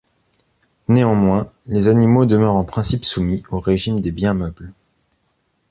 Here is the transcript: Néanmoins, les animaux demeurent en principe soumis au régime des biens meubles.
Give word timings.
Néanmoins, 0.87 1.51
les 1.67 1.87
animaux 1.87 2.25
demeurent 2.25 2.55
en 2.55 2.63
principe 2.63 3.05
soumis 3.05 3.43
au 3.51 3.59
régime 3.59 4.01
des 4.01 4.09
biens 4.09 4.33
meubles. 4.33 4.73